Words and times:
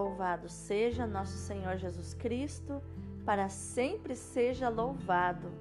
Louvado 0.00 0.48
seja 0.48 1.06
nosso 1.06 1.36
Senhor 1.36 1.76
Jesus 1.76 2.14
Cristo, 2.14 2.80
para 3.22 3.50
sempre 3.50 4.16
seja 4.16 4.70
louvado. 4.70 5.52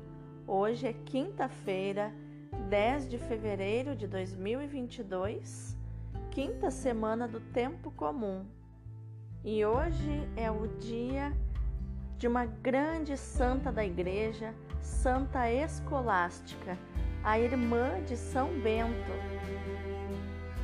Hoje 0.48 0.88
é 0.88 0.94
quinta-feira, 0.94 2.14
10 2.70 3.10
de 3.10 3.18
fevereiro 3.18 3.98
de 3.98 4.08
2022, 4.08 5.78
quinta 6.32 6.72
semana 6.72 7.28
do 7.28 7.42
tempo 7.42 7.92
comum. 7.92 8.46
E 9.44 9.66
hoje 9.66 10.26
é 10.38 10.50
o 10.50 10.68
dia 10.78 11.34
de 12.18 12.26
uma 12.26 12.46
grande 12.46 13.18
santa 13.18 13.74
da 13.74 13.84
igreja, 13.84 14.56
Santa 14.80 15.52
Escolástica, 15.52 16.78
a 17.26 17.38
irmã 17.38 18.02
de 18.06 18.16
São 18.16 18.58
Bento 18.62 19.12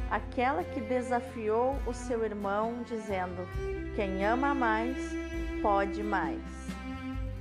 aquela 0.10 0.64
que 0.64 0.80
desafiou 0.82 1.76
o 1.86 1.94
seu 1.94 2.24
irmão, 2.24 2.84
dizendo: 2.86 3.48
Quem 3.96 4.26
ama 4.26 4.54
mais, 4.54 4.98
pode 5.62 6.04
mais. 6.04 6.42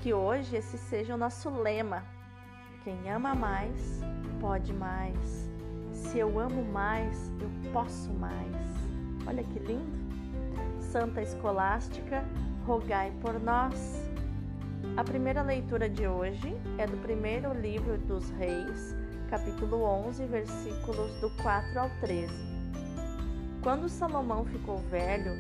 Que 0.01 0.13
hoje 0.13 0.57
esse 0.57 0.77
seja 0.77 1.15
o 1.15 1.19
nosso 1.19 1.51
lema. 1.51 2.03
Quem 2.83 3.11
ama 3.11 3.35
mais, 3.35 4.01
pode 4.41 4.73
mais. 4.73 5.49
Se 5.93 6.19
eu 6.19 6.39
amo 6.39 6.65
mais, 6.65 7.33
eu 7.41 7.73
posso 7.73 8.13
mais. 8.13 8.55
Olha 9.27 9.43
que 9.43 9.59
lindo! 9.59 10.05
Santa 10.79 11.23
Escolástica, 11.23 12.25
rogai 12.67 13.13
por 13.21 13.41
nós. 13.41 14.03
A 14.97 15.03
primeira 15.03 15.43
leitura 15.43 15.89
de 15.89 16.07
hoje 16.07 16.55
é 16.79 16.87
do 16.87 16.97
primeiro 16.99 17.53
livro 17.55 17.97
dos 17.99 18.31
Reis, 18.31 18.95
capítulo 19.31 19.83
11, 19.83 20.27
versículos 20.27 21.21
do 21.21 21.31
4 21.43 21.81
ao 21.81 21.91
13. 22.01 22.54
Quando 23.65 23.89
Salomão 23.89 24.45
ficou 24.45 24.77
velho, 24.77 25.33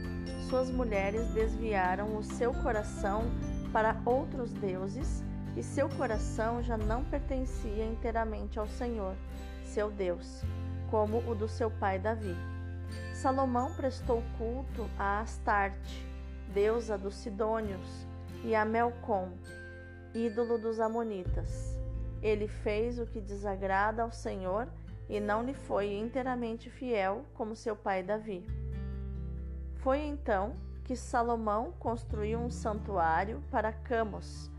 suas 0.49 0.71
mulheres 0.71 1.29
desviaram 1.35 2.17
o 2.17 2.23
seu 2.23 2.55
coração 2.55 3.25
para 3.71 4.01
outros 4.07 4.51
deuses 4.51 5.23
e 5.55 5.63
seu 5.63 5.91
coração 5.91 6.63
já 6.63 6.79
não 6.79 7.05
pertencia 7.05 7.85
inteiramente 7.85 8.59
ao 8.59 8.67
Senhor, 8.67 9.15
seu 9.63 9.91
Deus, 9.91 10.43
como 10.91 11.19
o 11.31 11.35
do 11.35 11.47
seu 11.47 11.71
pai 11.71 11.99
Davi. 11.99 12.35
Salomão 13.13 13.75
prestou 13.75 14.23
culto 14.39 14.89
a 14.99 15.21
Astarte, 15.21 16.09
deusa 16.55 16.97
dos 16.97 17.17
Sidônios, 17.17 18.07
e 18.43 18.55
a 18.55 18.65
Melcom, 18.65 19.33
ídolo 20.15 20.57
dos 20.57 20.81
Amonitas. 20.81 21.79
Ele 22.23 22.49
fez 22.49 22.99
o 22.99 23.05
que 23.05 23.21
desagrada 23.21 24.03
ao 24.03 24.11
Senhor 24.11 24.67
e 25.09 25.21
não 25.21 25.43
lhe 25.43 25.55
foi 25.55 25.95
inteiramente 25.95 26.71
fiel 26.71 27.25
como 27.35 27.55
seu 27.55 27.77
pai 27.77 28.03
Davi. 28.03 28.47
Foi 29.77 30.01
então 30.01 30.57
que 30.85 30.97
Salomão 30.97 31.73
construiu 31.79 32.39
um 32.39 32.51
santuário 32.51 33.43
para 33.51 33.73
Camos, 33.73 34.51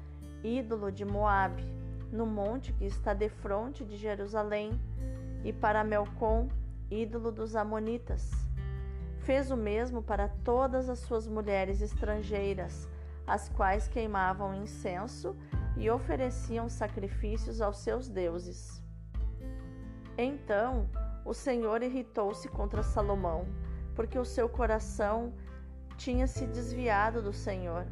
ídolo 0.43 0.91
de 0.91 1.05
Moabe, 1.05 1.63
no 2.11 2.25
monte 2.25 2.73
que 2.73 2.85
está 2.85 3.13
defronte 3.13 3.83
de 3.83 3.97
Jerusalém, 3.97 4.79
e 5.43 5.53
para 5.53 5.83
Melcom, 5.83 6.47
ídolo 6.89 7.31
dos 7.31 7.55
amonitas. 7.55 8.31
Fez 9.19 9.51
o 9.51 9.57
mesmo 9.57 10.01
para 10.01 10.27
todas 10.27 10.89
as 10.89 10.99
suas 10.99 11.27
mulheres 11.27 11.81
estrangeiras, 11.81 12.87
as 13.25 13.49
quais 13.49 13.87
queimavam 13.87 14.53
incenso 14.55 15.35
e 15.77 15.89
ofereciam 15.89 16.69
sacrifícios 16.69 17.61
aos 17.61 17.77
seus 17.79 18.07
deuses. 18.07 18.84
Então 20.17 20.87
o 21.25 21.33
Senhor 21.33 21.81
irritou-se 21.83 22.47
contra 22.47 22.83
Salomão, 22.83 23.45
porque 23.95 24.17
o 24.17 24.25
seu 24.25 24.47
coração 24.47 25.33
tinha 25.97 26.27
se 26.27 26.45
desviado 26.45 27.21
do 27.21 27.33
Senhor, 27.33 27.85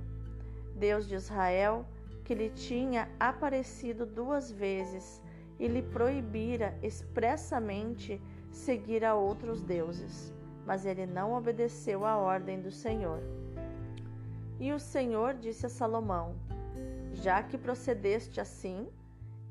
Deus 0.75 1.07
de 1.07 1.15
Israel, 1.15 1.85
que 2.23 2.33
lhe 2.33 2.49
tinha 2.49 3.09
aparecido 3.19 4.05
duas 4.05 4.51
vezes 4.51 5.21
e 5.59 5.67
lhe 5.67 5.81
proibira 5.81 6.77
expressamente 6.81 8.21
seguir 8.51 9.03
a 9.03 9.15
outros 9.15 9.61
deuses. 9.61 10.33
Mas 10.65 10.85
ele 10.85 11.05
não 11.05 11.33
obedeceu 11.33 12.05
à 12.05 12.17
ordem 12.17 12.61
do 12.61 12.71
Senhor. 12.71 13.21
E 14.59 14.71
o 14.71 14.79
Senhor 14.79 15.33
disse 15.33 15.65
a 15.65 15.69
Salomão: 15.69 16.35
Já 17.11 17.43
que 17.43 17.57
procedeste 17.57 18.39
assim, 18.39 18.87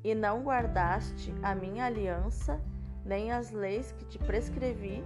e 0.03 0.13
não 0.13 0.41
guardaste 0.41 1.33
a 1.41 1.55
minha 1.55 1.85
aliança, 1.85 2.59
nem 3.05 3.31
as 3.31 3.51
leis 3.51 3.91
que 3.93 4.05
te 4.05 4.19
prescrevi, 4.19 5.03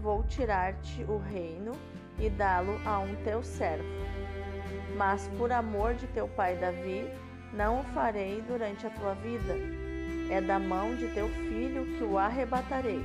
vou 0.00 0.22
tirar-te 0.24 1.04
o 1.04 1.18
reino 1.18 1.72
e 2.18 2.30
dá-lo 2.30 2.80
a 2.86 2.98
um 2.98 3.14
teu 3.24 3.42
servo. 3.42 3.84
Mas 4.96 5.28
por 5.36 5.52
amor 5.52 5.94
de 5.94 6.06
teu 6.08 6.26
pai 6.28 6.56
Davi, 6.56 7.08
não 7.52 7.80
o 7.80 7.84
farei 7.84 8.40
durante 8.42 8.86
a 8.86 8.90
tua 8.90 9.14
vida. 9.14 9.54
É 10.30 10.40
da 10.40 10.58
mão 10.58 10.94
de 10.94 11.08
teu 11.08 11.28
filho 11.28 11.84
que 11.96 12.04
o 12.04 12.16
arrebatarei. 12.16 13.04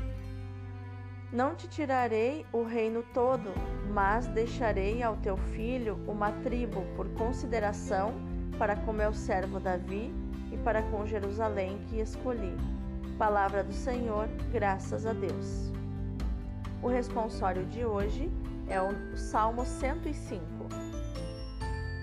Não 1.31 1.55
te 1.55 1.67
tirarei 1.67 2.45
o 2.53 2.63
reino 2.63 3.03
todo, 3.13 3.51
mas 3.91 4.27
deixarei 4.27 5.01
ao 5.01 5.17
teu 5.17 5.35
filho 5.35 5.99
uma 6.07 6.31
tribo 6.43 6.85
por 6.95 7.09
consideração 7.09 8.13
para 8.57 8.75
com 8.75 8.93
meu 8.93 9.13
servo 9.13 9.59
Davi 9.59 10.13
e 10.51 10.57
para 10.57 10.81
com 10.83 11.05
Jerusalém 11.05 11.79
que 11.89 11.99
escolhi. 11.99 12.55
Palavra 13.17 13.63
do 13.63 13.73
Senhor, 13.73 14.27
graças 14.51 15.05
a 15.05 15.13
Deus. 15.13 15.71
O 16.81 16.87
responsório 16.87 17.65
de 17.65 17.85
hoje 17.85 18.31
é 18.67 18.81
o 18.81 19.15
Salmo 19.15 19.65
105. 19.65 20.43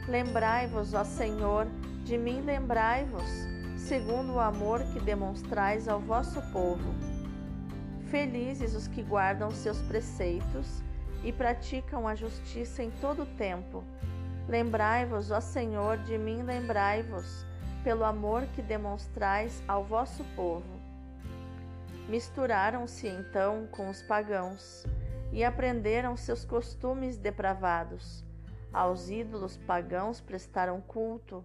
Lembrai-vos, 0.09 0.95
ó 0.95 1.05
Senhor, 1.05 1.67
de 2.05 2.19
mim 2.19 2.41
lembrai-vos, 2.41 3.29
segundo 3.77 4.33
o 4.33 4.41
amor 4.41 4.81
que 4.93 5.01
demonstrais 5.01 5.87
ao 5.87 6.01
vosso 6.01 6.41
povo. 6.53 6.95
Felizes 8.11 8.75
os 8.75 8.89
que 8.89 9.03
guardam 9.03 9.51
seus 9.51 9.81
preceitos 9.83 10.83
e 11.25 11.33
praticam 11.33 12.09
a 12.09 12.15
justiça 12.15 12.83
em 12.83 12.91
todo 13.01 13.23
o 13.23 13.27
tempo. 13.37 13.85
Lembrai-vos, 14.49 15.31
ó 15.31 15.41
Senhor, 15.41 15.99
de 15.99 16.19
mim 16.19 16.43
lembrai-vos, 16.43 17.47
pelo 17.83 18.05
amor 18.05 18.47
que 18.55 18.63
demonstrais 18.63 19.63
ao 19.67 19.85
vosso 19.85 20.25
povo. 20.37 20.81
Misturaram-se 22.09 23.09
então 23.09 23.67
com 23.71 23.89
os 23.89 24.03
pagãos 24.03 24.87
e 25.33 25.45
aprenderam 25.45 26.17
seus 26.17 26.45
costumes 26.45 27.17
depravados. 27.17 28.25
Aos 28.73 29.11
ídolos 29.11 29.57
pagãos 29.57 30.21
prestaram 30.21 30.81
culto, 30.81 31.45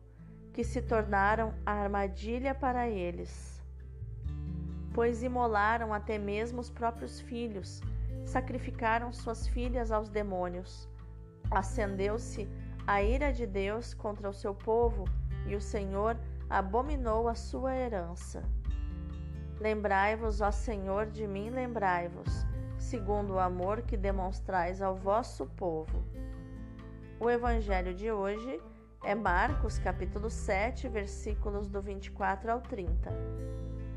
que 0.53 0.63
se 0.63 0.81
tornaram 0.81 1.53
a 1.65 1.71
armadilha 1.71 2.55
para 2.55 2.87
eles. 2.87 3.61
Pois 4.93 5.21
imolaram 5.21 5.93
até 5.93 6.17
mesmo 6.17 6.59
os 6.59 6.69
próprios 6.69 7.21
filhos, 7.21 7.81
sacrificaram 8.25 9.13
suas 9.13 9.47
filhas 9.47 9.91
aos 9.91 10.09
demônios. 10.09 10.89
Acendeu-se 11.51 12.47
a 12.85 13.03
ira 13.03 13.31
de 13.31 13.45
Deus 13.45 13.93
contra 13.93 14.29
o 14.29 14.33
seu 14.33 14.55
povo 14.55 15.05
e 15.47 15.55
o 15.55 15.61
Senhor 15.61 16.17
abominou 16.49 17.27
a 17.27 17.35
sua 17.35 17.75
herança. 17.75 18.43
Lembrai-vos, 19.59 20.41
ó 20.41 20.51
Senhor, 20.51 21.07
de 21.07 21.27
mim 21.27 21.49
lembrai-vos, 21.49 22.45
segundo 22.77 23.33
o 23.33 23.39
amor 23.39 23.81
que 23.81 23.97
demonstrais 23.97 24.81
ao 24.81 24.95
vosso 24.95 25.47
povo. 25.47 26.03
O 27.19 27.29
evangelho 27.29 27.93
de 27.93 28.11
hoje 28.11 28.61
é 29.03 29.15
Marcos, 29.15 29.79
capítulo 29.79 30.29
7, 30.29 30.87
versículos 30.87 31.67
do 31.67 31.81
24 31.81 32.51
ao 32.51 32.61
30. 32.61 33.09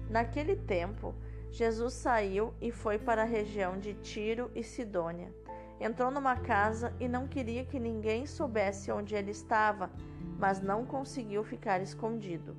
Naquele 0.08 0.56
tempo, 0.56 1.14
Jesus 1.50 1.94
saiu 1.94 2.54
e 2.60 2.70
foi 2.70 2.98
para 2.98 3.22
a 3.22 3.26
região 3.26 3.78
de 3.78 3.94
Tiro 3.94 4.50
e 4.54 4.62
Sidônia. 4.62 5.34
Entrou 5.80 6.10
numa 6.10 6.36
casa 6.36 6.94
e 7.00 7.08
não 7.08 7.26
queria 7.26 7.64
que 7.64 7.78
ninguém 7.78 8.24
soubesse 8.26 8.90
onde 8.92 9.14
ele 9.14 9.30
estava 9.30 9.90
mas 10.40 10.62
não 10.62 10.86
conseguiu 10.86 11.44
ficar 11.44 11.82
escondido. 11.82 12.56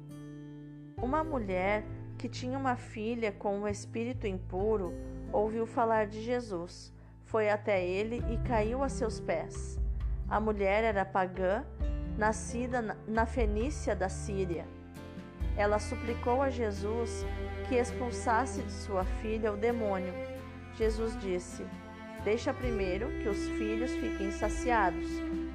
Uma 1.02 1.24
mulher 1.24 1.84
que 2.16 2.30
tinha 2.30 2.56
uma 2.56 2.76
filha 2.76 3.32
com 3.32 3.62
um 3.62 3.68
espírito 3.68 4.28
impuro 4.28 4.94
ouviu 5.34 5.66
falar 5.66 6.06
de 6.06 6.22
Jesus, 6.22 6.94
foi 7.26 7.50
até 7.50 7.84
ele 7.84 8.24
e 8.32 8.38
caiu 8.48 8.84
a 8.84 8.90
seus 8.90 9.20
pés. 9.20 9.80
A 10.30 10.40
mulher 10.40 10.84
era 10.84 11.04
pagã, 11.04 11.66
nascida 12.18 12.96
na 13.08 13.26
Fenícia 13.26 13.96
da 13.96 14.10
Síria. 14.10 14.68
Ela 15.58 15.80
suplicou 15.80 16.42
a 16.42 16.50
Jesus 16.50 17.26
que 17.68 17.76
expulsasse 17.76 18.62
de 18.62 18.72
sua 18.72 19.04
filha 19.04 19.52
o 19.52 19.58
demônio. 19.58 20.14
Jesus 20.76 21.20
disse: 21.20 21.66
Deixa 22.24 22.54
primeiro 22.54 23.08
que 23.22 23.28
os 23.28 23.50
filhos 23.50 23.92
fiquem 23.92 24.32
saciados 24.32 25.10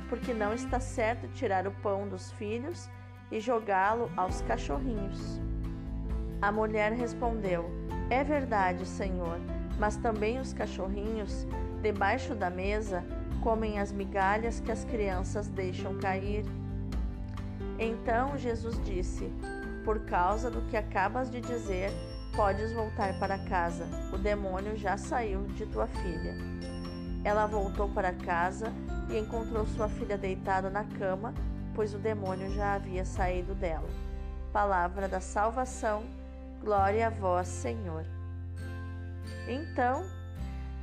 porque 0.08 0.32
não 0.32 0.52
está 0.52 0.80
certo 0.80 1.28
tirar 1.28 1.66
o 1.66 1.70
pão 1.70 2.08
dos 2.08 2.30
filhos 2.32 2.88
e 3.30 3.40
jogá-lo 3.40 4.10
aos 4.16 4.40
cachorrinhos. 4.42 5.40
A 6.40 6.52
mulher 6.52 6.92
respondeu: 6.92 7.70
É 8.10 8.22
verdade, 8.22 8.86
Senhor, 8.86 9.38
mas 9.78 9.96
também 9.96 10.38
os 10.38 10.52
cachorrinhos, 10.52 11.46
debaixo 11.82 12.34
da 12.34 12.50
mesa, 12.50 13.04
comem 13.42 13.78
as 13.78 13.92
migalhas 13.92 14.60
que 14.60 14.72
as 14.72 14.84
crianças 14.84 15.48
deixam 15.48 15.98
cair. 15.98 16.44
Então 17.78 18.36
Jesus 18.36 18.80
disse: 18.84 19.30
Por 19.84 20.00
causa 20.00 20.50
do 20.50 20.62
que 20.62 20.76
acabas 20.76 21.30
de 21.30 21.40
dizer, 21.40 21.90
podes 22.34 22.72
voltar 22.72 23.18
para 23.18 23.38
casa. 23.38 23.86
O 24.12 24.18
demônio 24.18 24.76
já 24.76 24.96
saiu 24.96 25.44
de 25.54 25.66
tua 25.66 25.86
filha. 25.86 26.55
Ela 27.26 27.44
voltou 27.44 27.88
para 27.88 28.12
casa 28.12 28.72
e 29.10 29.18
encontrou 29.18 29.66
sua 29.66 29.88
filha 29.88 30.16
deitada 30.16 30.70
na 30.70 30.84
cama, 30.84 31.34
pois 31.74 31.92
o 31.92 31.98
demônio 31.98 32.48
já 32.52 32.74
havia 32.74 33.04
saído 33.04 33.52
dela. 33.52 33.88
Palavra 34.52 35.08
da 35.08 35.20
salvação, 35.20 36.04
glória 36.60 37.08
a 37.08 37.10
vós, 37.10 37.48
Senhor. 37.48 38.06
Então, 39.48 40.04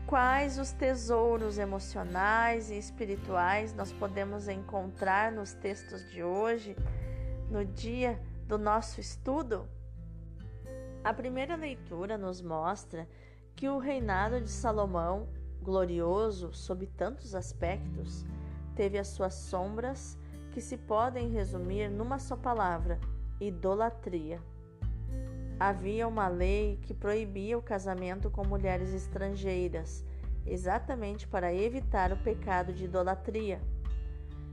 quais 0.06 0.60
os 0.60 0.74
tesouros 0.74 1.58
emocionais 1.58 2.70
e 2.70 2.78
espirituais 2.78 3.74
nós 3.74 3.94
podemos 3.94 4.50
encontrar 4.50 5.32
nos 5.32 5.54
textos 5.54 6.12
de 6.12 6.26
hoje, 6.26 6.76
no 7.50 7.64
dia 7.64 8.22
do 8.50 8.58
nosso 8.58 9.00
estudo? 9.00 9.66
A 11.06 11.14
primeira 11.14 11.56
leitura 11.56 12.18
nos 12.18 12.42
mostra 12.42 13.08
que 13.56 13.70
o 13.70 13.78
reinado 13.78 14.42
de 14.42 14.50
Salomão, 14.50 15.26
glorioso 15.64 16.54
sob 16.54 16.86
tantos 16.86 17.34
aspectos, 17.34 18.26
teve 18.76 19.00
as 19.00 19.08
suas 19.08 19.34
sombras 19.34 20.18
que 20.52 20.62
se 20.62 20.78
podem 20.78 21.30
resumir 21.30 21.90
numa 21.90 22.20
só 22.20 22.36
palavra: 22.36 23.00
idolatria. 23.40 24.40
Havia 25.60 26.08
uma 26.08 26.28
lei 26.28 26.78
que 26.82 26.94
proibia 26.94 27.58
o 27.58 27.62
casamento 27.62 28.30
com 28.30 28.46
mulheres 28.46 28.94
estrangeiras, 28.94 30.06
exatamente 30.46 31.28
para 31.28 31.54
evitar 31.54 32.12
o 32.12 32.18
pecado 32.18 32.74
de 32.74 32.86
idolatria. 32.86 33.62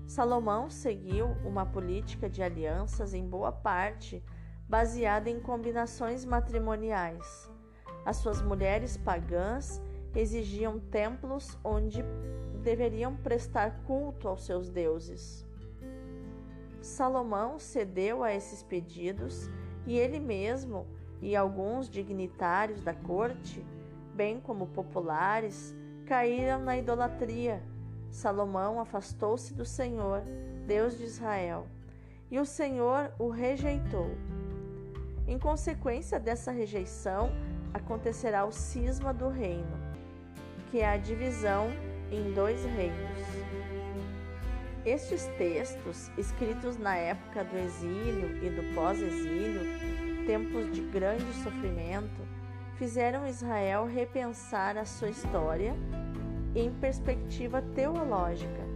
Salomão 0.06 0.70
seguiu 0.70 1.26
uma 1.44 1.66
política 1.66 2.28
de 2.28 2.42
alianças 2.42 3.14
em 3.14 3.26
boa 3.26 3.52
parte 3.52 4.22
baseada 4.68 5.28
em 5.28 5.40
combinações 5.40 6.24
matrimoniais. 6.24 7.50
As 8.04 8.18
suas 8.18 8.40
mulheres 8.40 8.96
pagãs 8.96 9.82
exigiam 10.14 10.78
templos 10.78 11.58
onde 11.64 12.04
deveriam 12.62 13.16
prestar 13.16 13.82
culto 13.84 14.28
aos 14.28 14.44
seus 14.44 14.68
deuses. 14.68 15.46
Salomão 16.80 17.58
cedeu 17.58 18.22
a 18.22 18.34
esses 18.34 18.62
pedidos 18.62 19.48
e 19.86 19.98
ele 19.98 20.18
mesmo 20.18 20.86
e 21.20 21.36
alguns 21.36 21.88
dignitários 21.88 22.80
da 22.80 22.94
corte, 22.94 23.64
bem 24.14 24.40
como 24.40 24.66
populares, 24.66 25.74
caíram 26.06 26.60
na 26.60 26.76
idolatria. 26.76 27.62
Salomão 28.10 28.80
afastou-se 28.80 29.54
do 29.54 29.64
Senhor, 29.64 30.22
Deus 30.66 30.96
de 30.96 31.04
Israel, 31.04 31.66
e 32.30 32.38
o 32.38 32.44
Senhor 32.44 33.12
o 33.18 33.28
rejeitou. 33.28 34.10
Em 35.26 35.38
consequência 35.38 36.18
dessa 36.18 36.50
rejeição, 36.50 37.30
acontecerá 37.72 38.44
o 38.44 38.50
cisma 38.50 39.12
do 39.12 39.28
reino, 39.28 39.89
que 40.70 40.80
é 40.80 40.88
a 40.88 40.96
divisão 40.96 41.68
em 42.10 42.32
dois 42.32 42.64
reinos. 42.64 43.20
Estes 44.84 45.26
textos, 45.36 46.10
escritos 46.16 46.78
na 46.78 46.96
época 46.96 47.44
do 47.44 47.58
exílio 47.58 48.42
e 48.42 48.50
do 48.50 48.74
pós-exílio, 48.74 49.60
tempos 50.26 50.72
de 50.72 50.80
grande 50.80 51.30
sofrimento, 51.42 52.22
fizeram 52.76 53.26
Israel 53.26 53.84
repensar 53.84 54.78
a 54.78 54.84
sua 54.84 55.10
história 55.10 55.74
em 56.54 56.72
perspectiva 56.72 57.60
teológica. 57.60 58.70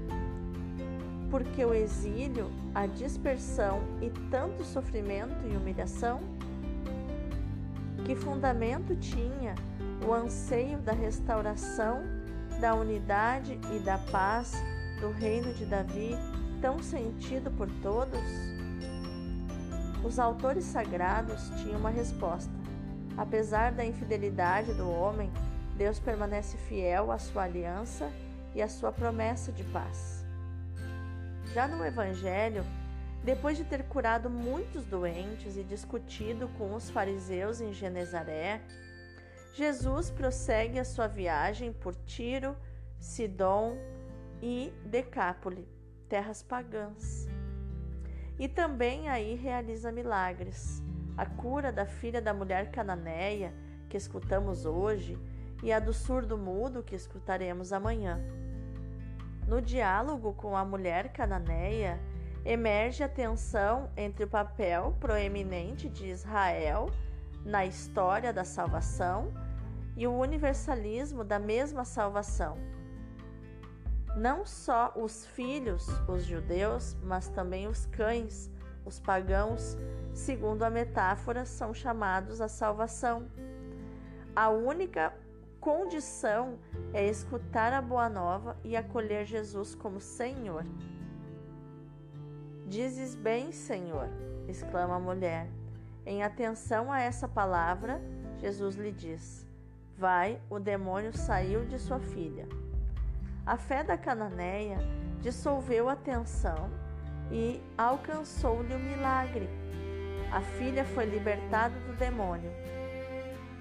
Porque 1.31 1.65
o 1.65 1.73
exílio, 1.73 2.51
a 2.75 2.87
dispersão 2.87 3.81
e 4.03 4.11
tanto 4.31 4.63
sofrimento 4.63 5.47
e 5.47 5.57
humilhação? 5.57 6.21
Que 8.05 8.15
fundamento 8.15 8.95
tinha 8.97 9.55
o 10.07 10.13
anseio 10.13 10.79
da 10.79 10.93
restauração, 10.93 12.03
da 12.61 12.75
unidade 12.75 13.59
e 13.75 13.79
da 13.79 13.99
paz 13.99 14.55
do 15.01 15.11
reino 15.11 15.53
de 15.53 15.67
Davi, 15.67 16.17
tão 16.61 16.83
sentido 16.83 17.51
por 17.51 17.69
todos? 17.83 18.21
Os 20.05 20.19
autores 20.19 20.65
sagrados 20.65 21.51
tinham 21.63 21.79
uma 21.79 21.91
resposta. 21.91 22.53
Apesar 23.17 23.73
da 23.73 23.85
infidelidade 23.85 24.75
do 24.75 24.91
homem, 24.91 25.31
Deus 25.77 25.99
permanece 25.99 26.57
fiel 26.57 27.11
à 27.11 27.19
sua 27.19 27.45
aliança 27.45 28.11
e 28.55 28.63
à 28.63 28.69
sua 28.69 28.93
promessa 28.93 29.51
de 29.51 29.65
paz. 29.65 30.25
Já 31.53 31.67
no 31.67 31.85
Evangelho, 31.85 32.65
depois 33.25 33.57
de 33.57 33.65
ter 33.65 33.85
curado 33.85 34.29
muitos 34.29 34.85
doentes 34.85 35.57
e 35.57 35.65
discutido 35.65 36.49
com 36.59 36.75
os 36.75 36.91
fariseus 36.91 37.61
em 37.61 37.73
Genezaré, 37.73 38.61
Jesus 39.55 40.11
prossegue 40.11 40.81
a 40.81 40.85
sua 40.85 41.07
viagem 41.07 41.73
por 41.73 41.95
Tiro, 41.95 42.57
Sidom 42.99 43.77
e 44.43 44.73
Decápole, 44.85 45.69
terras 46.09 46.43
pagãs. 46.43 47.29
E 48.37 48.49
também 48.49 49.09
aí 49.09 49.37
realiza 49.37 49.93
milagres. 49.93 50.83
A 51.17 51.25
cura 51.25 51.71
da 51.71 51.87
filha 51.87 52.21
da 52.21 52.35
mulher 52.35 52.73
cananeia, 52.73 53.55
que 53.89 53.97
escutamos 53.97 54.67
hoje, 54.67 55.17
e 55.63 55.73
a 55.73 55.79
do 55.79 55.93
surdo 55.93 56.37
mudo, 56.37 56.83
que 56.83 56.97
escutaremos 56.97 57.73
amanhã. 57.73 58.21
No 59.47 59.63
diálogo 59.63 60.33
com 60.33 60.57
a 60.57 60.65
mulher 60.65 61.13
cananeia, 61.13 62.01
emerge 62.45 63.05
a 63.05 63.09
tensão 63.09 63.89
entre 63.97 64.25
o 64.25 64.29
papel 64.29 64.97
proeminente 64.99 65.89
de 65.89 66.09
Israel 66.09 66.91
na 67.45 67.65
história 67.65 68.33
da 68.33 68.43
salvação 68.43 69.44
e 69.97 70.07
o 70.07 70.13
universalismo 70.13 71.23
da 71.25 71.39
mesma 71.39 71.85
salvação 71.85 72.59
não 74.17 74.47
só 74.47 74.93
os 74.95 75.27
filhos, 75.27 75.89
os 76.09 76.25
judeus, 76.25 76.97
mas 77.03 77.29
também 77.29 77.67
os 77.67 77.87
cães, 77.87 78.51
os 78.85 79.01
pagãos, 79.01 79.77
segundo 80.13 80.63
a 80.63 80.71
metáfora, 80.71 81.45
são 81.45 81.75
chamados 81.75 82.41
à 82.41 82.49
salvação. 82.49 83.27
A 84.35 84.51
única 84.51 85.13
condição 85.61 86.59
é 86.93 87.07
escutar 87.07 87.73
a 87.73 87.83
boa 87.83 88.09
nova 88.09 88.57
e 88.63 88.77
acolher 88.77 89.25
Jesus 89.25 89.75
como 89.75 90.01
Senhor. 90.01 90.65
Dizes 92.67 93.15
bem, 93.15 93.53
Senhor, 93.53 94.09
exclama 94.49 94.97
a 94.97 95.01
mulher. 95.01 95.49
Em 96.07 96.23
atenção 96.23 96.93
a 96.93 97.01
essa 97.01 97.27
palavra, 97.27 98.01
Jesus 98.39 98.77
lhe 98.77 98.93
diz: 98.93 99.44
Vai, 99.97 100.41
o 100.51 100.59
demônio 100.59 101.17
saiu 101.17 101.65
de 101.65 101.79
sua 101.79 102.01
filha. 102.01 102.49
A 103.47 103.57
fé 103.57 103.85
da 103.85 103.97
cananeia 103.97 104.79
dissolveu 105.21 105.89
a 105.89 105.95
tensão 105.95 106.69
e 107.31 107.63
alcançou-lhe 107.79 108.75
o 108.75 108.79
milagre. 108.79 109.49
A 110.33 110.41
filha 110.41 110.85
foi 110.85 111.05
libertada 111.05 111.79
do 111.81 111.97
demônio. 111.97 112.51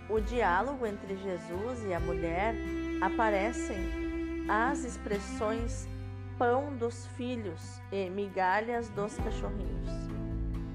O 0.10 0.20
diálogo 0.20 0.88
entre 0.88 1.16
Jesus 1.18 1.84
e 1.86 1.94
a 1.94 2.00
mulher 2.00 2.56
aparecem 3.00 3.78
as 4.50 4.84
expressões 4.84 5.88
pão 6.38 6.76
dos 6.76 7.06
filhos 7.16 7.80
e 7.92 8.10
migalhas 8.10 8.90
dos 8.90 9.16
cachorrinhos. 9.18 9.90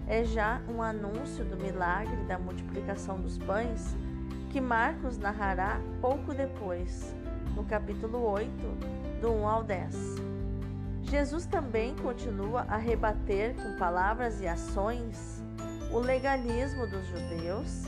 É 0.07 0.25
já 0.25 0.63
um 0.69 0.81
anúncio 0.81 1.45
do 1.45 1.57
milagre 1.57 2.17
da 2.25 2.39
multiplicação 2.39 3.21
dos 3.21 3.37
pães 3.39 3.97
que 4.51 4.61
Marcos 4.61 5.19
narrará 5.19 5.81
pouco 6.01 6.33
depois, 6.33 7.15
no 7.55 7.65
capítulo 7.65 8.23
8, 8.25 8.51
do 9.21 9.31
1 9.31 9.49
ao 9.49 9.63
10. 9.63 10.17
Jesus 11.03 11.47
também 11.47 11.95
continua 11.97 12.63
a 12.63 12.77
rebater 12.77 13.55
com 13.55 13.77
palavras 13.77 14.41
e 14.41 14.47
ações 14.47 15.43
o 15.93 15.99
legalismo 15.99 16.87
dos 16.87 17.07
judeus, 17.07 17.85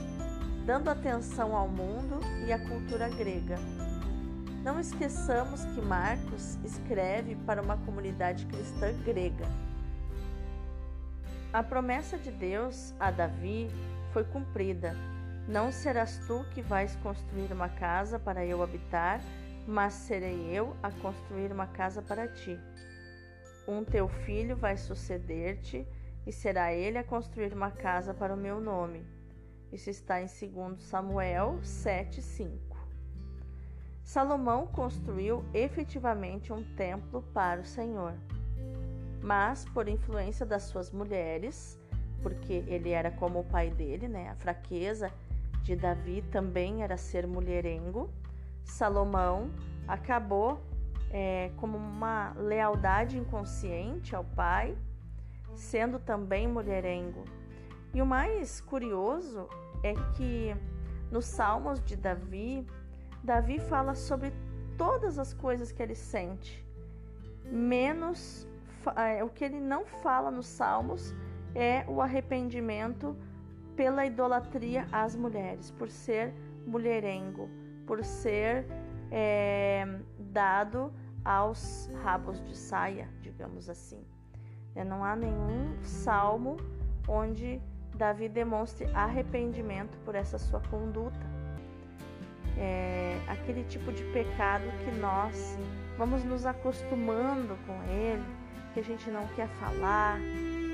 dando 0.64 0.88
atenção 0.88 1.54
ao 1.54 1.68
mundo 1.68 2.18
e 2.46 2.52
à 2.52 2.58
cultura 2.58 3.08
grega. 3.08 3.56
Não 4.62 4.78
esqueçamos 4.78 5.64
que 5.64 5.80
Marcos 5.80 6.58
escreve 6.64 7.34
para 7.46 7.62
uma 7.62 7.76
comunidade 7.78 8.46
cristã 8.46 8.92
grega. 9.04 9.46
A 11.52 11.62
promessa 11.62 12.16
de 12.16 12.30
Deus 12.30 12.94
a 13.00 13.10
Davi 13.10 13.68
foi 14.12 14.24
cumprida. 14.24 14.94
Não 15.50 15.72
serás 15.72 16.16
tu 16.28 16.44
que 16.54 16.62
vais 16.62 16.94
construir 17.02 17.52
uma 17.52 17.68
casa 17.68 18.20
para 18.20 18.46
eu 18.46 18.62
habitar, 18.62 19.20
mas 19.66 19.94
serei 19.94 20.46
eu 20.56 20.76
a 20.80 20.92
construir 20.92 21.50
uma 21.50 21.66
casa 21.66 22.00
para 22.00 22.28
ti. 22.28 22.56
Um 23.66 23.82
teu 23.82 24.06
filho 24.06 24.56
vai 24.56 24.76
suceder-te, 24.76 25.84
e 26.24 26.30
será 26.30 26.72
ele 26.72 26.98
a 26.98 27.02
construir 27.02 27.52
uma 27.52 27.72
casa 27.72 28.14
para 28.14 28.32
o 28.32 28.36
meu 28.36 28.60
nome. 28.60 29.04
Isso 29.72 29.90
está 29.90 30.20
em 30.20 30.26
2 30.26 30.84
Samuel 30.84 31.58
7,5. 31.64 32.48
Salomão 34.04 34.68
construiu 34.68 35.44
efetivamente 35.52 36.52
um 36.52 36.62
templo 36.76 37.22
para 37.34 37.60
o 37.60 37.66
Senhor. 37.66 38.14
Mas, 39.20 39.64
por 39.64 39.88
influência 39.88 40.46
das 40.46 40.62
suas 40.62 40.92
mulheres, 40.92 41.76
porque 42.22 42.62
ele 42.68 42.90
era 42.90 43.10
como 43.10 43.40
o 43.40 43.44
pai 43.44 43.68
dele, 43.70 44.06
né? 44.06 44.28
A 44.28 44.36
fraqueza 44.36 45.12
de 45.70 45.76
Davi 45.76 46.20
também 46.32 46.82
era 46.82 46.96
ser 46.96 47.28
mulherengo. 47.28 48.10
Salomão 48.64 49.52
acabou 49.86 50.60
é, 51.12 51.52
como 51.58 51.78
uma 51.78 52.32
lealdade 52.32 53.16
inconsciente 53.16 54.16
ao 54.16 54.24
pai, 54.24 54.76
sendo 55.54 56.00
também 56.00 56.48
mulherengo. 56.48 57.24
E 57.94 58.02
o 58.02 58.06
mais 58.06 58.60
curioso 58.60 59.48
é 59.84 59.94
que 60.16 60.56
nos 61.08 61.26
Salmos 61.26 61.80
de 61.80 61.94
Davi, 61.94 62.66
Davi 63.22 63.60
fala 63.60 63.94
sobre 63.94 64.32
todas 64.76 65.20
as 65.20 65.32
coisas 65.32 65.70
que 65.70 65.80
ele 65.80 65.94
sente, 65.94 66.66
menos 67.44 68.44
é, 68.96 69.22
o 69.22 69.28
que 69.28 69.44
ele 69.44 69.60
não 69.60 69.84
fala 69.84 70.32
nos 70.32 70.48
Salmos 70.48 71.14
é 71.54 71.84
o 71.86 72.00
arrependimento 72.00 73.16
pela 73.80 74.04
idolatria 74.04 74.86
às 74.92 75.16
mulheres, 75.16 75.70
por 75.70 75.88
ser 75.88 76.34
mulherengo, 76.66 77.48
por 77.86 78.04
ser 78.04 78.66
é, 79.10 79.88
dado 80.18 80.92
aos 81.24 81.90
rabos 82.04 82.44
de 82.46 82.54
saia, 82.54 83.08
digamos 83.22 83.70
assim. 83.70 84.04
É, 84.74 84.84
não 84.84 85.02
há 85.02 85.16
nenhum 85.16 85.82
salmo 85.82 86.58
onde 87.08 87.58
Davi 87.94 88.28
demonstre 88.28 88.84
arrependimento 88.92 89.96
por 90.04 90.14
essa 90.14 90.36
sua 90.36 90.60
conduta. 90.68 91.26
É 92.58 93.18
aquele 93.28 93.64
tipo 93.64 93.90
de 93.92 94.04
pecado 94.12 94.64
que 94.84 94.90
nós 94.98 95.56
vamos 95.96 96.22
nos 96.22 96.44
acostumando 96.44 97.56
com 97.66 97.82
ele, 97.90 98.26
que 98.74 98.80
a 98.80 98.84
gente 98.84 99.10
não 99.10 99.26
quer 99.28 99.48
falar, 99.48 100.18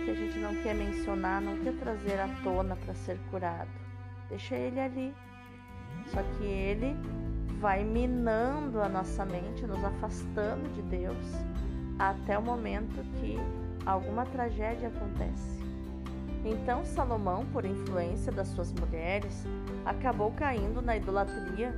que 0.06 0.12
a 0.12 0.14
gente 0.14 0.38
não 0.38 0.54
quer 0.62 0.72
mencionar, 0.72 1.42
não 1.42 1.58
quer 1.58 1.74
trazer 1.74 2.20
à 2.20 2.28
tona 2.44 2.76
para 2.76 2.94
ser 2.94 3.18
curado. 3.28 3.68
Deixa 4.28 4.54
ele 4.54 4.78
ali. 4.78 5.14
Só 6.06 6.22
que 6.22 6.44
ele 6.44 6.96
vai 7.58 7.82
minando 7.82 8.80
a 8.80 8.88
nossa 8.88 9.24
mente, 9.24 9.66
nos 9.66 9.82
afastando 9.82 10.72
de 10.74 10.82
Deus, 10.82 11.26
até 11.98 12.38
o 12.38 12.42
momento 12.42 13.02
que 13.18 13.36
alguma 13.84 14.24
tragédia 14.26 14.88
acontece. 14.88 15.58
Então 16.44 16.84
Salomão, 16.84 17.44
por 17.46 17.64
influência 17.64 18.30
das 18.30 18.46
suas 18.48 18.72
mulheres, 18.74 19.44
acabou 19.84 20.30
caindo 20.30 20.80
na 20.80 20.96
idolatria 20.96 21.74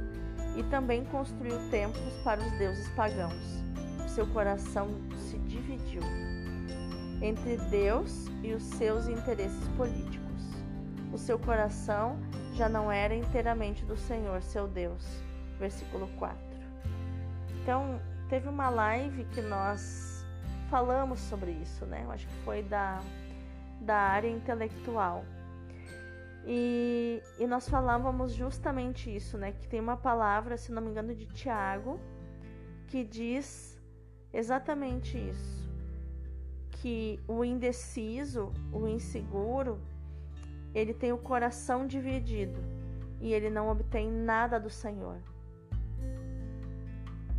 e 0.55 0.63
também 0.65 1.03
construiu 1.07 1.59
templos 1.71 2.13
para 2.23 2.43
os 2.43 2.59
deuses 2.59 2.91
pagãos. 2.91 3.65
Seu 4.07 4.27
coração 4.27 4.89
se 5.17 5.39
dividiu 5.39 6.03
entre 7.21 7.57
Deus 7.57 8.27
e 8.43 8.53
os 8.53 8.63
seus 8.63 9.09
interesses 9.09 9.69
políticos. 9.77 10.29
O 11.13 11.19
seu 11.19 11.39
coração 11.39 12.19
já 12.55 12.69
não 12.69 12.91
era 12.91 13.15
inteiramente 13.15 13.85
do 13.85 13.97
Senhor, 13.97 14.43
seu 14.43 14.69
Deus. 14.69 15.05
Versículo 15.59 16.09
4. 16.19 16.39
Então, 17.63 18.01
teve 18.29 18.49
uma 18.49 18.69
live 18.69 19.25
que 19.27 19.41
nós 19.41 20.25
falamos 20.71 21.19
sobre 21.19 21.51
isso, 21.51 21.85
né? 21.87 22.03
Eu 22.05 22.13
acho 22.13 22.27
que 22.27 22.35
foi 22.45 22.63
da, 22.63 23.01
da 23.81 23.97
área 23.97 24.29
intelectual. 24.29 25.25
E, 26.47 27.21
e 27.39 27.47
nós 27.47 27.69
falávamos 27.69 28.33
justamente 28.33 29.15
isso, 29.15 29.37
né? 29.37 29.53
Que 29.53 29.67
tem 29.67 29.81
uma 29.81 29.97
palavra, 29.97 30.57
se 30.57 30.71
não 30.71 30.81
me 30.81 30.91
engano, 30.91 31.15
de 31.15 31.27
Tiago, 31.27 31.99
que 32.87 33.03
diz 33.05 33.77
exatamente 34.33 35.19
isso 35.19 35.68
que 36.81 37.19
o 37.27 37.45
indeciso, 37.45 38.53
o 38.73 38.87
inseguro, 38.87 39.81
ele 40.75 40.95
tem 40.95 41.13
o 41.13 41.19
coração 41.19 41.87
dividido 41.87 42.61
e 43.21 43.33
ele 43.33 43.51
não 43.51 43.69
obtém 43.69 44.11
nada 44.11 44.61
do 44.61 44.71
Senhor. 44.71 45.19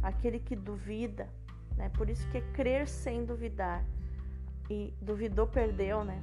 Aquele 0.01 0.39
que 0.39 0.55
duvida, 0.55 1.29
né? 1.77 1.89
Por 1.89 2.09
isso 2.09 2.27
que 2.29 2.37
é 2.37 2.41
crer 2.53 2.87
sem 2.87 3.23
duvidar. 3.23 3.83
E 4.69 4.93
duvidou, 5.01 5.47
perdeu, 5.47 6.03
né? 6.03 6.21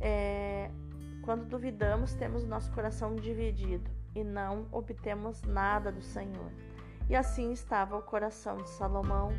É, 0.00 0.70
quando 1.22 1.44
duvidamos, 1.44 2.14
temos 2.14 2.44
nosso 2.44 2.70
coração 2.72 3.14
dividido 3.16 3.90
e 4.14 4.22
não 4.22 4.66
obtemos 4.70 5.42
nada 5.42 5.90
do 5.90 6.02
Senhor. 6.02 6.50
E 7.08 7.16
assim 7.16 7.52
estava 7.52 7.96
o 7.96 8.02
coração 8.02 8.56
de 8.58 8.70
Salomão, 8.70 9.32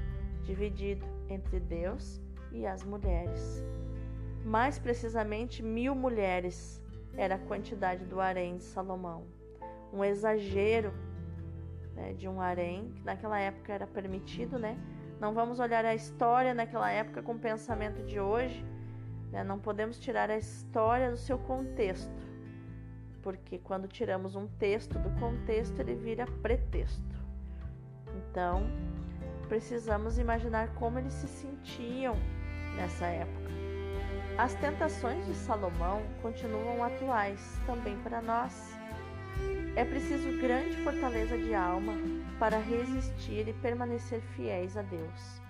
dividido 0.43 1.05
entre 1.29 1.59
Deus 1.59 2.21
e 2.57 2.65
as 2.65 2.83
mulheres. 2.83 3.63
Mais 4.43 4.79
precisamente, 4.79 5.61
mil 5.61 5.93
mulheres 5.93 6.81
era 7.15 7.35
a 7.35 7.39
quantidade 7.39 8.05
do 8.05 8.19
harém 8.19 8.57
de 8.57 8.63
Salomão. 8.63 9.25
Um 9.91 10.03
exagero 10.03 10.93
né, 11.95 12.13
de 12.13 12.27
um 12.27 12.39
harém, 12.39 12.91
que 12.95 13.03
naquela 13.03 13.39
época 13.39 13.73
era 13.73 13.87
permitido, 13.87 14.57
né? 14.57 14.77
Não 15.19 15.33
vamos 15.33 15.59
olhar 15.59 15.83
a 15.83 15.95
história 15.95 16.53
naquela 16.53 16.91
época 16.91 17.23
com 17.23 17.33
o 17.33 17.39
pensamento 17.39 18.03
de 18.05 18.19
hoje, 18.19 18.63
né? 19.31 19.43
não 19.43 19.57
podemos 19.57 19.97
tirar 19.97 20.29
a 20.29 20.37
história 20.37 21.09
do 21.09 21.17
seu 21.17 21.39
contexto, 21.39 22.23
porque 23.23 23.57
quando 23.57 23.87
tiramos 23.87 24.35
um 24.35 24.47
texto 24.47 24.99
do 24.99 25.09
contexto, 25.19 25.79
ele 25.79 25.95
vira 25.95 26.27
pretexto. 26.43 27.17
Então, 28.15 28.61
precisamos 29.47 30.19
imaginar 30.19 30.73
como 30.75 30.99
eles 30.99 31.13
se 31.13 31.27
sentiam 31.27 32.15
nessa 32.77 33.07
época. 33.07 33.47
As 34.37 34.53
tentações 34.53 35.25
de 35.25 35.33
Salomão 35.33 36.03
continuam 36.21 36.83
atuais 36.83 37.59
também 37.65 37.97
para 37.97 38.21
nós. 38.21 38.77
É 39.75 39.83
preciso 39.83 40.39
grande 40.39 40.77
fortaleza 40.77 41.37
de 41.37 41.53
alma 41.53 41.93
para 42.39 42.59
resistir 42.59 43.47
e 43.47 43.53
permanecer 43.53 44.21
fiéis 44.35 44.77
a 44.77 44.83
Deus. 44.83 45.41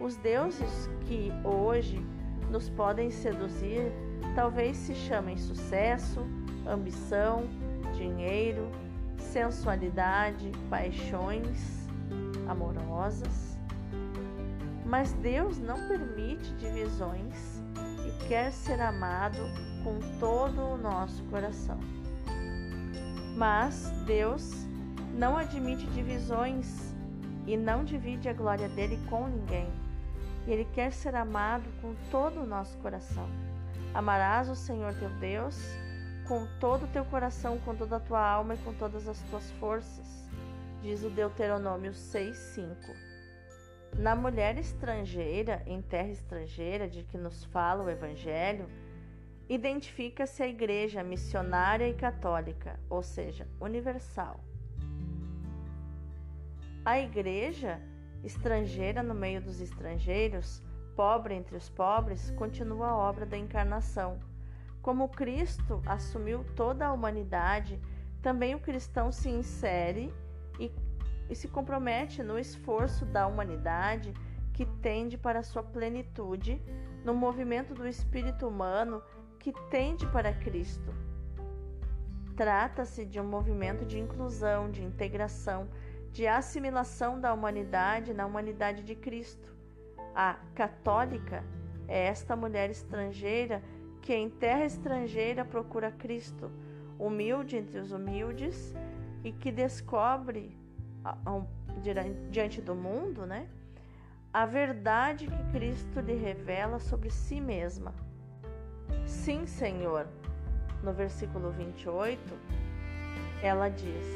Os 0.00 0.16
deuses 0.16 0.90
que 1.02 1.32
hoje 1.44 2.04
nos 2.50 2.68
podem 2.68 3.10
seduzir 3.10 3.92
talvez 4.34 4.76
se 4.76 4.94
chamem 4.94 5.36
sucesso, 5.36 6.26
ambição, 6.66 7.44
dinheiro, 7.94 8.68
sensualidade, 9.16 10.50
paixões 10.68 11.88
amorosas 12.48 13.51
mas 14.92 15.14
Deus 15.14 15.58
não 15.58 15.88
permite 15.88 16.52
divisões 16.56 17.62
e 18.06 18.28
quer 18.28 18.52
ser 18.52 18.78
amado 18.78 19.38
com 19.82 19.98
todo 20.20 20.60
o 20.60 20.76
nosso 20.76 21.24
coração. 21.30 21.80
Mas 23.34 23.90
Deus 24.04 24.52
não 25.14 25.38
admite 25.38 25.86
divisões 25.86 26.94
e 27.46 27.56
não 27.56 27.84
divide 27.84 28.28
a 28.28 28.34
glória 28.34 28.68
dele 28.68 29.00
com 29.08 29.28
ninguém. 29.28 29.66
Ele 30.46 30.66
quer 30.74 30.92
ser 30.92 31.14
amado 31.14 31.64
com 31.80 31.94
todo 32.10 32.42
o 32.42 32.46
nosso 32.46 32.76
coração. 32.76 33.26
Amarás 33.94 34.50
o 34.50 34.54
Senhor 34.54 34.92
teu 34.96 35.08
Deus 35.18 35.58
com 36.28 36.46
todo 36.60 36.84
o 36.84 36.88
teu 36.88 37.06
coração, 37.06 37.58
com 37.60 37.74
toda 37.74 37.96
a 37.96 38.00
tua 38.00 38.20
alma 38.20 38.56
e 38.56 38.58
com 38.58 38.74
todas 38.74 39.08
as 39.08 39.18
tuas 39.30 39.50
forças, 39.52 40.28
diz 40.82 41.02
o 41.02 41.08
Deuteronômio 41.08 41.94
6:5. 41.94 43.11
Na 43.96 44.16
mulher 44.16 44.56
estrangeira, 44.58 45.62
em 45.66 45.82
terra 45.82 46.08
estrangeira, 46.08 46.88
de 46.88 47.04
que 47.04 47.18
nos 47.18 47.44
fala 47.44 47.84
o 47.84 47.90
Evangelho, 47.90 48.66
identifica-se 49.48 50.42
a 50.42 50.48
igreja 50.48 51.04
missionária 51.04 51.88
e 51.88 51.94
católica, 51.94 52.80
ou 52.88 53.02
seja, 53.02 53.46
universal. 53.60 54.40
A 56.84 56.98
igreja 56.98 57.80
estrangeira 58.24 59.02
no 59.02 59.14
meio 59.14 59.42
dos 59.42 59.60
estrangeiros, 59.60 60.62
pobre 60.96 61.34
entre 61.34 61.56
os 61.56 61.68
pobres, 61.68 62.30
continua 62.30 62.88
a 62.88 62.96
obra 62.96 63.26
da 63.26 63.36
encarnação. 63.36 64.18
Como 64.80 65.08
Cristo 65.08 65.82
assumiu 65.86 66.44
toda 66.56 66.86
a 66.86 66.92
humanidade, 66.92 67.78
também 68.22 68.54
o 68.54 68.60
cristão 68.60 69.12
se 69.12 69.28
insere 69.28 70.12
e 71.28 71.34
se 71.34 71.48
compromete 71.48 72.22
no 72.22 72.38
esforço 72.38 73.04
da 73.06 73.26
humanidade 73.26 74.12
que 74.52 74.66
tende 74.80 75.16
para 75.16 75.42
sua 75.42 75.62
plenitude, 75.62 76.60
no 77.04 77.14
movimento 77.14 77.74
do 77.74 77.86
espírito 77.86 78.46
humano 78.46 79.02
que 79.38 79.52
tende 79.70 80.06
para 80.06 80.32
Cristo. 80.32 80.94
Trata-se 82.36 83.04
de 83.04 83.20
um 83.20 83.24
movimento 83.24 83.84
de 83.84 83.98
inclusão, 83.98 84.70
de 84.70 84.82
integração, 84.82 85.68
de 86.12 86.26
assimilação 86.26 87.20
da 87.20 87.32
humanidade 87.32 88.14
na 88.14 88.26
humanidade 88.26 88.84
de 88.84 88.94
Cristo. 88.94 89.52
A 90.14 90.34
católica 90.54 91.42
é 91.88 92.06
esta 92.06 92.36
mulher 92.36 92.70
estrangeira 92.70 93.62
que 94.00 94.14
em 94.14 94.28
terra 94.28 94.64
estrangeira 94.64 95.44
procura 95.44 95.90
Cristo, 95.90 96.50
humilde 96.98 97.56
entre 97.56 97.78
os 97.78 97.92
humildes 97.92 98.74
e 99.24 99.32
que 99.32 99.50
descobre 99.50 100.56
diante 102.30 102.60
do 102.60 102.74
mundo, 102.74 103.26
né? 103.26 103.48
A 104.32 104.46
verdade 104.46 105.26
que 105.26 105.52
Cristo 105.52 106.00
lhe 106.00 106.14
revela 106.14 106.78
sobre 106.78 107.10
si 107.10 107.40
mesma. 107.40 107.94
Sim, 109.04 109.46
Senhor. 109.46 110.06
No 110.82 110.92
versículo 110.92 111.50
28, 111.50 112.18
ela 113.42 113.68
diz: 113.68 114.06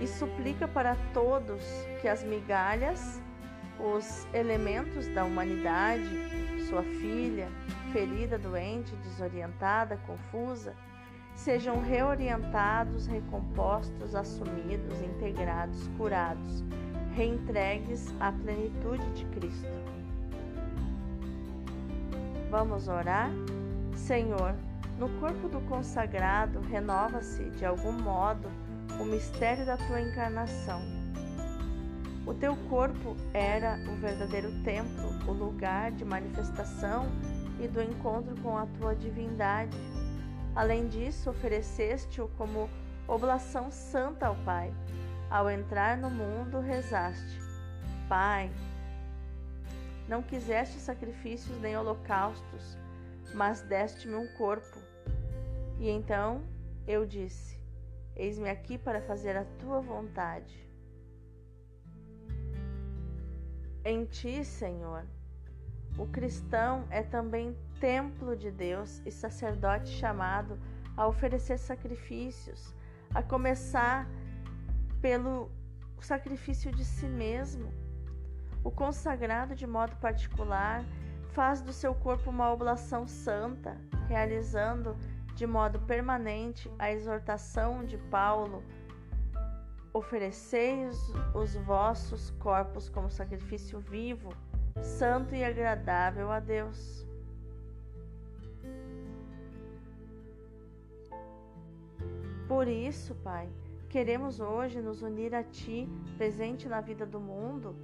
E 0.00 0.06
suplica 0.06 0.66
para 0.66 0.96
todos 1.12 1.62
que 2.00 2.08
as 2.08 2.22
migalhas, 2.24 3.22
os 3.78 4.26
elementos 4.34 5.06
da 5.08 5.24
humanidade, 5.24 6.10
sua 6.68 6.82
filha, 6.82 7.48
ferida, 7.92 8.36
doente, 8.36 8.94
desorientada, 8.96 9.96
confusa, 10.06 10.74
sejam 11.34 11.80
reorientados, 11.80 13.06
recompostos, 13.06 14.14
assumidos, 14.14 15.00
integrados, 15.00 15.88
curados, 15.96 16.64
reentregues 17.14 18.12
à 18.20 18.32
plenitude 18.32 19.04
de 19.12 19.24
Cristo. 19.26 19.68
Vamos 22.50 22.88
orar? 22.88 23.30
Senhor, 23.96 24.54
no 24.98 25.08
corpo 25.20 25.48
do 25.48 25.60
consagrado 25.62 26.60
renova-se, 26.60 27.44
de 27.50 27.64
algum 27.64 27.92
modo, 27.92 28.48
o 29.00 29.04
mistério 29.04 29.66
da 29.66 29.76
tua 29.76 30.00
encarnação. 30.00 30.80
O 32.26 32.32
teu 32.32 32.56
corpo 32.70 33.16
era 33.34 33.78
o 33.90 33.96
verdadeiro 33.96 34.50
templo, 34.62 35.10
o 35.26 35.32
lugar 35.32 35.90
de 35.92 36.04
manifestação 36.04 37.06
e 37.60 37.68
do 37.68 37.82
encontro 37.82 38.34
com 38.40 38.56
a 38.56 38.66
tua 38.78 38.94
divindade. 38.94 39.76
Além 40.54 40.88
disso, 40.88 41.30
ofereceste-o 41.30 42.28
como 42.38 42.70
oblação 43.08 43.70
santa 43.72 44.26
ao 44.26 44.36
Pai. 44.44 44.72
Ao 45.28 45.50
entrar 45.50 45.96
no 45.96 46.08
mundo, 46.08 46.60
rezaste: 46.60 47.40
Pai, 48.08 48.50
não 50.08 50.22
quiseste 50.22 50.78
sacrifícios 50.78 51.60
nem 51.60 51.76
holocaustos, 51.76 52.76
mas 53.34 53.62
deste-me 53.62 54.14
um 54.14 54.28
corpo. 54.34 54.78
E 55.80 55.88
então 55.88 56.42
eu 56.86 57.04
disse: 57.04 57.58
Eis-me 58.14 58.48
aqui 58.48 58.78
para 58.78 59.00
fazer 59.00 59.36
a 59.36 59.44
tua 59.58 59.80
vontade. 59.80 60.62
Em 63.84 64.04
ti, 64.04 64.44
Senhor, 64.44 65.04
o 65.98 66.06
cristão 66.06 66.86
é 66.90 67.02
também 67.02 67.56
templo 67.84 68.34
de 68.34 68.50
Deus 68.50 69.02
e 69.04 69.10
sacerdote 69.10 69.90
chamado 69.90 70.58
a 70.96 71.06
oferecer 71.06 71.58
sacrifícios, 71.58 72.74
a 73.14 73.22
começar 73.22 74.08
pelo 75.02 75.50
sacrifício 76.00 76.72
de 76.72 76.82
si 76.82 77.04
mesmo. 77.04 77.70
O 78.64 78.70
consagrado, 78.70 79.54
de 79.54 79.66
modo 79.66 79.94
particular, 79.96 80.82
faz 81.34 81.60
do 81.60 81.74
seu 81.74 81.94
corpo 81.94 82.30
uma 82.30 82.50
oblação 82.50 83.06
santa, 83.06 83.76
realizando 84.08 84.96
de 85.34 85.46
modo 85.46 85.78
permanente 85.80 86.72
a 86.78 86.90
exortação 86.90 87.84
de 87.84 87.98
Paulo: 87.98 88.64
oferecei 89.92 90.88
os 91.34 91.54
vossos 91.56 92.30
corpos 92.38 92.88
como 92.88 93.10
sacrifício 93.10 93.78
vivo 93.78 94.30
santo 94.82 95.34
e 95.34 95.44
agradável 95.44 96.32
a 96.32 96.40
Deus. 96.40 97.06
Por 102.54 102.68
isso, 102.68 103.16
Pai, 103.16 103.48
queremos 103.88 104.38
hoje 104.38 104.80
nos 104.80 105.02
unir 105.02 105.34
a 105.34 105.42
Ti, 105.42 105.88
presente 106.16 106.68
na 106.68 106.80
vida 106.80 107.04
do 107.04 107.18
mundo, 107.18 107.74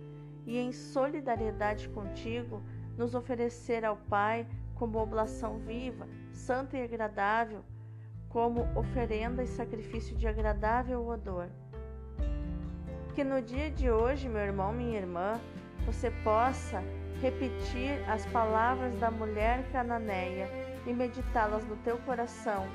e 0.46 0.56
em 0.56 0.70
solidariedade 0.70 1.88
contigo, 1.88 2.62
nos 2.96 3.16
oferecer 3.16 3.84
ao 3.84 3.96
Pai 3.96 4.46
como 4.76 5.00
oblação 5.00 5.58
viva, 5.58 6.06
santa 6.30 6.78
e 6.78 6.84
agradável, 6.84 7.64
como 8.28 8.60
oferenda 8.78 9.42
e 9.42 9.48
sacrifício 9.48 10.16
de 10.16 10.28
agradável 10.28 11.04
odor. 11.04 11.48
Que 13.16 13.24
no 13.24 13.42
dia 13.42 13.72
de 13.72 13.90
hoje, 13.90 14.28
meu 14.28 14.42
irmão, 14.42 14.72
minha 14.72 15.00
irmã, 15.00 15.40
você 15.84 16.12
possa 16.22 16.80
repetir 17.20 18.08
as 18.08 18.24
palavras 18.26 18.94
da 19.00 19.10
mulher 19.10 19.68
cananeia 19.72 20.48
e 20.86 20.92
meditá-las 20.92 21.66
no 21.66 21.76
teu 21.78 21.98
coração. 21.98 22.68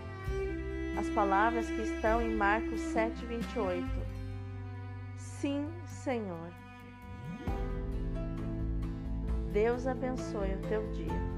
As 0.98 1.10
palavras 1.10 1.70
que 1.70 1.82
estão 1.82 2.22
em 2.22 2.36
Marcos 2.36 2.80
7:28. 2.80 3.86
Sim, 5.18 5.68
Senhor. 5.86 6.52
Deus 9.52 9.88
abençoe 9.88 10.54
o 10.56 10.62
teu 10.70 10.88
dia. 10.92 11.35